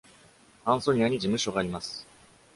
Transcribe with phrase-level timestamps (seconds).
[0.65, 2.07] アンソニアに事務所があります。